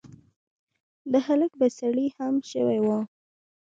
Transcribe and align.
د 1.11 1.13
هلک 1.25 1.51
به 1.59 1.67
سړې 1.79 2.07
هم 2.17 2.35
شوي 2.51 2.79
وي. 2.85 2.99